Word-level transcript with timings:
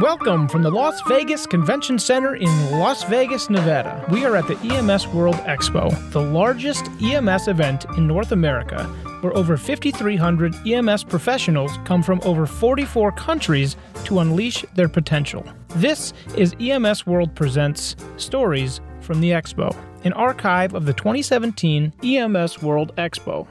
Welcome 0.00 0.46
from 0.46 0.62
the 0.62 0.70
Las 0.70 1.00
Vegas 1.08 1.46
Convention 1.46 1.98
Center 1.98 2.36
in 2.36 2.70
Las 2.70 3.04
Vegas, 3.04 3.48
Nevada. 3.48 4.04
We 4.10 4.26
are 4.26 4.36
at 4.36 4.46
the 4.46 4.58
EMS 4.58 5.08
World 5.08 5.36
Expo, 5.36 5.90
the 6.12 6.20
largest 6.20 6.86
EMS 7.02 7.48
event 7.48 7.86
in 7.96 8.06
North 8.06 8.32
America, 8.32 8.84
where 9.22 9.34
over 9.34 9.56
5,300 9.56 10.54
EMS 10.66 11.02
professionals 11.04 11.78
come 11.86 12.02
from 12.02 12.20
over 12.24 12.44
44 12.44 13.10
countries 13.12 13.76
to 14.04 14.20
unleash 14.20 14.66
their 14.74 14.88
potential. 14.88 15.46
This 15.76 16.12
is 16.36 16.54
EMS 16.60 17.06
World 17.06 17.34
Presents 17.34 17.96
Stories 18.18 18.82
from 19.00 19.22
the 19.22 19.30
Expo, 19.30 19.74
an 20.04 20.12
archive 20.12 20.74
of 20.74 20.84
the 20.84 20.92
2017 20.92 21.94
EMS 22.04 22.60
World 22.60 22.94
Expo. 22.96 23.46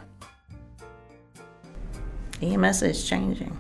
EMS 2.42 2.82
is 2.82 3.08
changing. 3.08 3.58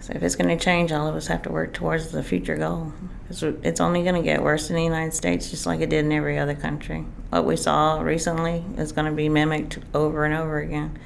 So 0.00 0.12
if 0.14 0.22
it's 0.22 0.36
going 0.36 0.56
to 0.56 0.64
change, 0.64 0.92
all 0.92 1.08
of 1.08 1.16
us 1.16 1.26
have 1.26 1.42
to 1.42 1.50
work 1.50 1.72
towards 1.74 2.12
the 2.12 2.22
future 2.22 2.56
goal. 2.56 2.92
It's, 3.28 3.42
it's 3.42 3.80
only 3.80 4.02
going 4.02 4.14
to 4.14 4.22
get 4.22 4.42
worse 4.42 4.70
in 4.70 4.76
the 4.76 4.84
United 4.84 5.14
States, 5.14 5.50
just 5.50 5.66
like 5.66 5.80
it 5.80 5.90
did 5.90 6.04
in 6.04 6.12
every 6.12 6.38
other 6.38 6.54
country. 6.54 7.04
What 7.30 7.44
we 7.44 7.56
saw 7.56 8.00
recently 8.00 8.64
is 8.78 8.92
going 8.92 9.10
to 9.10 9.16
be 9.16 9.28
mimicked 9.28 9.78
over 9.94 10.24
and 10.24 10.34
over 10.34 10.58
again. 10.58 10.96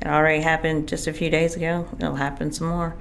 It 0.00 0.06
already 0.06 0.42
happened 0.42 0.88
just 0.88 1.06
a 1.06 1.12
few 1.12 1.30
days 1.30 1.56
ago. 1.56 1.88
It'll 1.98 2.16
happen 2.16 2.52
some 2.52 2.66
more. 2.66 2.94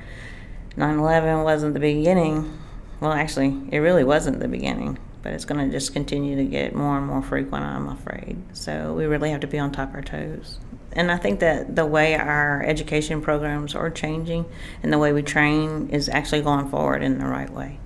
9 0.77 0.99
11 0.99 1.43
wasn't 1.43 1.73
the 1.73 1.79
beginning. 1.81 2.57
Well, 3.01 3.11
actually, 3.11 3.61
it 3.71 3.79
really 3.79 4.05
wasn't 4.05 4.39
the 4.39 4.47
beginning, 4.47 4.99
but 5.21 5.33
it's 5.33 5.43
going 5.43 5.65
to 5.65 5.71
just 5.71 5.91
continue 5.91 6.37
to 6.37 6.45
get 6.45 6.73
more 6.73 6.97
and 6.97 7.05
more 7.05 7.21
frequent, 7.21 7.65
I'm 7.65 7.89
afraid. 7.89 8.41
So 8.53 8.93
we 8.93 9.05
really 9.05 9.31
have 9.31 9.41
to 9.41 9.47
be 9.47 9.59
on 9.59 9.71
top 9.73 9.89
of 9.89 9.95
our 9.95 10.01
toes 10.01 10.59
and 10.93 11.11
I 11.11 11.17
think 11.17 11.39
that 11.39 11.75
the 11.75 11.85
way 11.85 12.15
our 12.15 12.63
education 12.63 13.21
programs 13.21 13.75
are 13.75 13.89
changing 13.89 14.45
and 14.83 14.91
the 14.91 14.97
way 14.97 15.13
we 15.13 15.21
train 15.21 15.89
is 15.89 16.09
actually 16.09 16.41
going 16.41 16.69
forward 16.69 17.01
in 17.01 17.17
the 17.17 17.25
right 17.25 17.49
way. 17.49 17.79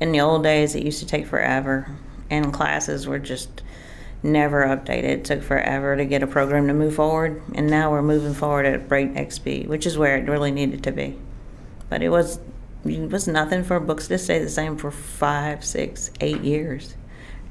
In 0.00 0.12
the 0.12 0.20
old 0.20 0.42
days, 0.42 0.74
it 0.74 0.82
used 0.82 0.98
to 1.00 1.06
take 1.06 1.26
forever, 1.26 1.96
and 2.28 2.52
classes 2.52 3.06
were 3.06 3.20
just 3.20 3.62
never 4.22 4.64
updated. 4.64 5.04
It 5.04 5.24
took 5.24 5.42
forever 5.42 5.96
to 5.96 6.04
get 6.04 6.22
a 6.22 6.26
program 6.26 6.66
to 6.66 6.74
move 6.74 6.96
forward, 6.96 7.42
and 7.54 7.68
now 7.68 7.90
we're 7.90 8.02
moving 8.02 8.34
forward 8.34 8.66
at 8.66 8.88
breakneck 8.88 9.30
speed, 9.32 9.68
which 9.68 9.86
is 9.86 9.96
where 9.96 10.16
it 10.16 10.28
really 10.28 10.50
needed 10.50 10.82
to 10.84 10.92
be. 10.92 11.16
But 11.88 12.02
it 12.02 12.08
was 12.08 12.40
it 12.84 13.10
was 13.12 13.28
nothing 13.28 13.62
for 13.62 13.78
books 13.78 14.08
to 14.08 14.18
stay 14.18 14.40
the 14.40 14.48
same 14.48 14.76
for 14.76 14.90
five, 14.90 15.64
six, 15.64 16.10
eight 16.20 16.40
years. 16.40 16.96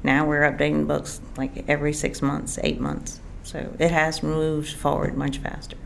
Now 0.02 0.26
we're 0.26 0.42
updating 0.42 0.86
books 0.86 1.22
like 1.38 1.64
every 1.68 1.94
six 1.94 2.20
months, 2.20 2.58
eight 2.62 2.80
months. 2.80 3.20
So 3.42 3.74
it 3.78 3.90
has 3.90 4.22
moved 4.22 4.72
forward 4.72 5.16
much 5.16 5.38
faster. 5.38 5.76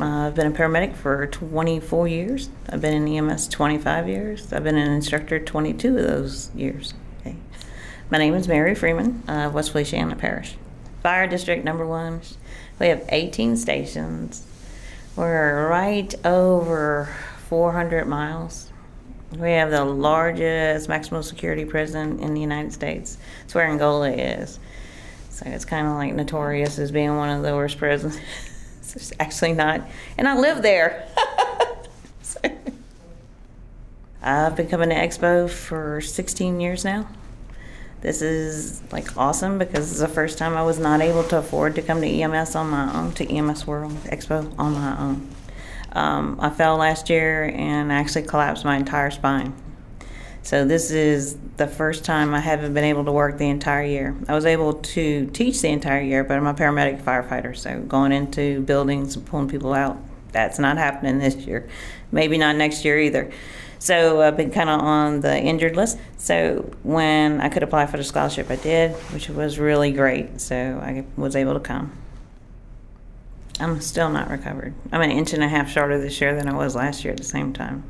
Uh, 0.00 0.26
I've 0.26 0.34
been 0.34 0.48
a 0.48 0.50
paramedic 0.50 0.94
for 0.94 1.26
24 1.26 2.08
years. 2.08 2.48
I've 2.68 2.80
been 2.80 2.94
in 2.94 3.28
EMS 3.28 3.48
25 3.48 4.08
years. 4.08 4.52
I've 4.52 4.64
been 4.64 4.76
an 4.76 4.90
instructor 4.90 5.38
22 5.38 5.98
of 5.98 6.04
those 6.04 6.50
years. 6.54 6.94
Okay. 7.20 7.36
My 8.10 8.18
name 8.18 8.34
is 8.34 8.48
Mary 8.48 8.74
Freeman 8.74 9.22
of 9.28 9.54
West 9.54 9.70
Feliciana 9.70 10.16
Parish. 10.16 10.56
Fire 11.02 11.26
District 11.26 11.64
number 11.64 11.86
one. 11.86 12.20
We 12.80 12.88
have 12.88 13.04
18 13.08 13.56
stations. 13.56 14.44
We're 15.16 15.68
right 15.68 16.12
over 16.24 17.14
400 17.48 18.06
miles. 18.06 18.72
We 19.38 19.52
have 19.52 19.70
the 19.70 19.84
largest 19.84 20.88
maximum 20.88 21.22
security 21.22 21.64
prison 21.64 22.18
in 22.20 22.34
the 22.34 22.40
United 22.40 22.72
States. 22.72 23.18
It's 23.44 23.54
where 23.54 23.66
Angola 23.66 24.10
is. 24.10 24.58
So 25.34 25.46
it's 25.46 25.64
kind 25.64 25.88
of 25.88 25.94
like 25.94 26.14
notorious 26.14 26.78
as 26.78 26.92
being 26.92 27.16
one 27.16 27.28
of 27.28 27.42
the 27.42 27.56
worst 27.56 27.76
prisons. 27.76 28.16
it's 28.80 29.12
actually 29.18 29.52
not. 29.52 29.82
And 30.16 30.28
I 30.28 30.36
live 30.36 30.62
there. 30.62 31.08
so, 32.22 32.38
I've 34.22 34.54
been 34.54 34.68
coming 34.68 34.90
to 34.90 34.94
Expo 34.94 35.50
for 35.50 36.00
16 36.00 36.60
years 36.60 36.84
now. 36.84 37.08
This 38.00 38.22
is 38.22 38.80
like 38.92 39.16
awesome 39.16 39.58
because 39.58 39.90
it's 39.90 40.00
the 40.00 40.06
first 40.06 40.38
time 40.38 40.56
I 40.56 40.62
was 40.62 40.78
not 40.78 41.00
able 41.00 41.24
to 41.24 41.38
afford 41.38 41.74
to 41.74 41.82
come 41.82 42.00
to 42.00 42.06
EMS 42.06 42.54
on 42.54 42.70
my 42.70 42.94
own, 42.94 43.10
to 43.14 43.28
EMS 43.28 43.66
World 43.66 43.92
Expo 44.04 44.54
on 44.56 44.74
my 44.74 45.00
own. 45.00 45.28
Um, 45.94 46.38
I 46.40 46.50
fell 46.50 46.76
last 46.76 47.10
year 47.10 47.44
and 47.44 47.90
actually 47.90 48.22
collapsed 48.22 48.64
my 48.64 48.76
entire 48.76 49.10
spine. 49.10 49.52
So 50.44 50.66
this 50.66 50.90
is 50.90 51.38
the 51.56 51.66
first 51.66 52.04
time 52.04 52.34
I 52.34 52.38
haven't 52.38 52.74
been 52.74 52.84
able 52.84 53.06
to 53.06 53.12
work 53.12 53.38
the 53.38 53.48
entire 53.48 53.86
year. 53.86 54.14
I 54.28 54.34
was 54.34 54.44
able 54.44 54.74
to 54.74 55.26
teach 55.28 55.62
the 55.62 55.68
entire 55.68 56.02
year, 56.02 56.22
but 56.22 56.36
I'm 56.36 56.46
a 56.46 56.52
paramedic 56.52 57.02
firefighter, 57.02 57.56
so 57.56 57.80
going 57.80 58.12
into 58.12 58.60
buildings 58.60 59.16
and 59.16 59.24
pulling 59.24 59.48
people 59.48 59.72
out, 59.72 59.96
that's 60.32 60.58
not 60.58 60.76
happening 60.76 61.18
this 61.18 61.34
year. 61.34 61.66
Maybe 62.12 62.36
not 62.36 62.56
next 62.56 62.84
year 62.84 62.98
either. 63.00 63.32
So 63.78 64.20
I've 64.20 64.36
been 64.36 64.50
kind 64.50 64.68
of 64.68 64.80
on 64.82 65.20
the 65.22 65.34
injured 65.34 65.76
list. 65.76 65.98
So 66.18 66.70
when 66.82 67.40
I 67.40 67.48
could 67.48 67.62
apply 67.62 67.86
for 67.86 67.96
the 67.96 68.04
scholarship, 68.04 68.50
I 68.50 68.56
did, 68.56 68.92
which 69.14 69.30
was 69.30 69.58
really 69.58 69.92
great. 69.92 70.42
So 70.42 70.54
I 70.56 71.06
was 71.16 71.36
able 71.36 71.54
to 71.54 71.60
come. 71.60 71.90
I'm 73.60 73.80
still 73.80 74.10
not 74.10 74.28
recovered. 74.28 74.74
I'm 74.92 75.00
an 75.00 75.10
inch 75.10 75.32
and 75.32 75.42
a 75.42 75.48
half 75.48 75.70
shorter 75.70 75.98
this 75.98 76.20
year 76.20 76.36
than 76.36 76.48
I 76.48 76.54
was 76.54 76.74
last 76.74 77.02
year 77.02 77.12
at 77.12 77.18
the 77.18 77.24
same 77.24 77.54
time. 77.54 77.84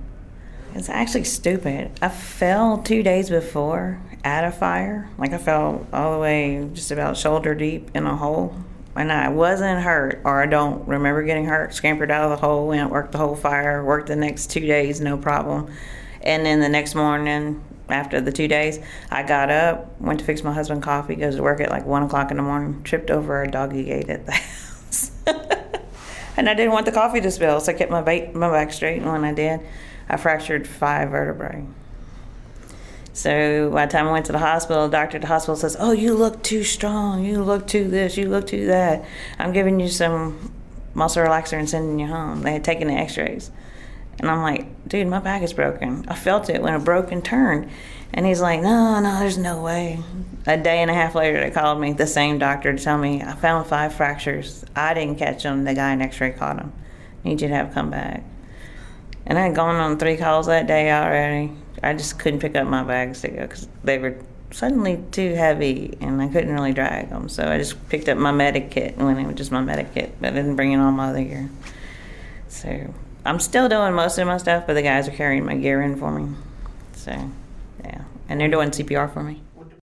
It's 0.74 0.88
actually 0.88 1.24
stupid. 1.24 1.92
I 2.02 2.08
fell 2.08 2.78
two 2.78 3.04
days 3.04 3.30
before 3.30 4.00
at 4.24 4.44
a 4.44 4.50
fire. 4.50 5.08
Like 5.18 5.32
I 5.32 5.38
fell 5.38 5.86
all 5.92 6.14
the 6.14 6.18
way 6.18 6.68
just 6.72 6.90
about 6.90 7.16
shoulder 7.16 7.54
deep 7.54 7.90
in 7.94 8.06
a 8.06 8.16
hole. 8.16 8.56
And 8.96 9.12
I 9.12 9.28
wasn't 9.28 9.82
hurt, 9.82 10.20
or 10.24 10.42
I 10.42 10.46
don't 10.46 10.86
remember 10.86 11.22
getting 11.22 11.46
hurt. 11.46 11.74
Scampered 11.74 12.10
out 12.10 12.24
of 12.24 12.30
the 12.30 12.46
hole, 12.46 12.68
went, 12.68 12.90
worked 12.90 13.12
the 13.12 13.18
whole 13.18 13.34
fire, 13.34 13.84
worked 13.84 14.06
the 14.08 14.16
next 14.16 14.50
two 14.50 14.60
days, 14.60 15.00
no 15.00 15.16
problem. 15.16 15.72
And 16.22 16.46
then 16.46 16.60
the 16.60 16.68
next 16.68 16.94
morning, 16.94 17.62
after 17.88 18.20
the 18.20 18.30
two 18.30 18.46
days, 18.46 18.78
I 19.10 19.24
got 19.24 19.50
up, 19.50 20.00
went 20.00 20.20
to 20.20 20.24
fix 20.24 20.44
my 20.44 20.52
husband 20.52 20.82
coffee, 20.82 21.16
goes 21.16 21.36
to 21.36 21.42
work 21.42 21.60
at 21.60 21.70
like 21.70 21.84
one 21.84 22.04
o'clock 22.04 22.30
in 22.30 22.36
the 22.36 22.42
morning, 22.44 22.82
tripped 22.84 23.10
over 23.10 23.42
a 23.42 23.50
doggy 23.50 23.84
gate 23.84 24.08
at 24.08 24.26
the 24.26 24.32
house. 24.32 25.10
and 26.36 26.48
I 26.48 26.54
didn't 26.54 26.72
want 26.72 26.86
the 26.86 26.92
coffee 26.92 27.20
to 27.20 27.30
spill, 27.32 27.60
so 27.60 27.72
I 27.72 27.74
kept 27.74 27.90
my, 27.90 28.00
my 28.32 28.50
back 28.50 28.72
straight. 28.72 29.02
And 29.02 29.10
when 29.10 29.24
I 29.24 29.34
did, 29.34 29.60
I 30.09 30.16
fractured 30.16 30.66
five 30.66 31.10
vertebrae. 31.10 31.65
So 33.12 33.70
by 33.70 33.87
the 33.87 33.92
time 33.92 34.09
I 34.09 34.12
went 34.12 34.26
to 34.26 34.32
the 34.32 34.38
hospital, 34.38 34.88
the 34.88 34.97
doctor 34.97 35.19
at 35.19 35.22
the 35.22 35.28
hospital 35.28 35.54
says, 35.54 35.76
"Oh, 35.78 35.92
you 35.92 36.15
look 36.15 36.42
too 36.42 36.65
strong. 36.65 37.25
You 37.25 37.42
look 37.42 37.66
too 37.66 37.88
this. 37.88 38.16
You 38.16 38.28
look 38.28 38.47
too 38.47 38.66
that. 38.66 39.04
I'm 39.38 39.53
giving 39.53 39.78
you 39.78 39.88
some 39.88 40.53
muscle 40.94 41.22
relaxer 41.22 41.59
and 41.59 41.69
sending 41.69 42.00
you 42.00 42.09
home." 42.09 42.43
They 42.43 42.53
had 42.53 42.64
taken 42.64 42.88
the 42.88 42.94
X-rays, 42.94 43.53
and 44.19 44.28
I'm 44.28 44.43
like, 44.43 44.66
"Dude, 44.88 45.06
my 45.06 45.20
back 45.20 45.43
is 45.43 45.53
broken. 45.53 46.04
I 46.09 46.14
felt 46.14 46.50
it 46.50 46.60
when 46.60 46.75
it 46.75 46.84
broke 46.84 47.12
and 47.12 47.25
turned." 47.25 47.69
And 48.12 48.26
he's 48.26 48.41
like, 48.41 48.60
"No, 48.60 48.98
no, 48.98 49.20
there's 49.20 49.38
no 49.38 49.60
way." 49.62 50.00
A 50.47 50.56
day 50.56 50.82
and 50.82 50.91
a 50.91 50.94
half 50.94 51.14
later, 51.14 51.41
they 51.41 51.50
called 51.50 51.81
me, 51.81 51.93
the 51.93 52.06
same 52.06 52.38
doctor, 52.38 52.72
to 52.72 52.82
tell 52.82 52.98
me 52.98 53.22
I 53.22 53.34
found 53.34 53.66
five 53.66 53.94
fractures. 53.94 54.64
I 54.75 54.93
didn't 54.93 55.19
catch 55.19 55.44
them. 55.44 55.64
The 55.64 55.75
guy 55.75 55.93
in 55.93 56.03
X-ray 56.03 56.32
caught 56.32 56.56
them. 56.56 56.72
Need 57.22 57.43
you 57.43 57.48
to 57.48 57.54
have 57.54 57.72
come 57.72 57.91
back. 57.91 58.25
And 59.26 59.38
I 59.38 59.42
had 59.42 59.54
gone 59.54 59.76
on 59.76 59.98
three 59.98 60.16
calls 60.16 60.46
that 60.46 60.66
day 60.66 60.90
already. 60.90 61.52
I 61.82 61.92
just 61.94 62.18
couldn't 62.18 62.40
pick 62.40 62.56
up 62.56 62.66
my 62.66 62.82
bags 62.82 63.20
to 63.22 63.28
go 63.28 63.42
because 63.42 63.68
they 63.82 63.98
were 63.98 64.16
suddenly 64.50 65.02
too 65.10 65.34
heavy 65.34 65.96
and 66.00 66.22
I 66.22 66.28
couldn't 66.28 66.52
really 66.52 66.72
drag 66.72 67.10
them. 67.10 67.28
So 67.28 67.46
I 67.46 67.58
just 67.58 67.88
picked 67.88 68.08
up 68.08 68.16
my 68.16 68.32
medic 68.32 68.70
kit 68.70 68.96
and 68.96 69.04
went 69.06 69.18
in 69.18 69.26
with 69.26 69.36
just 69.36 69.50
my 69.50 69.60
medic 69.60 69.92
kit, 69.94 70.14
but 70.20 70.32
I 70.32 70.36
didn't 70.36 70.56
bring 70.56 70.72
in 70.72 70.80
all 70.80 70.92
my 70.92 71.10
other 71.10 71.24
gear. 71.24 71.50
So 72.48 72.94
I'm 73.24 73.40
still 73.40 73.68
doing 73.68 73.94
most 73.94 74.18
of 74.18 74.26
my 74.26 74.36
stuff, 74.36 74.64
but 74.66 74.74
the 74.74 74.82
guys 74.82 75.08
are 75.08 75.12
carrying 75.12 75.44
my 75.44 75.56
gear 75.56 75.82
in 75.82 75.96
for 75.96 76.10
me. 76.10 76.34
So, 76.92 77.30
yeah. 77.82 78.02
And 78.28 78.40
they're 78.40 78.48
doing 78.48 78.70
CPR 78.70 79.12
for 79.12 79.22
me. 79.22 79.42